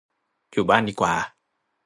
[0.51, 1.13] อยู่บ้านดีกว่า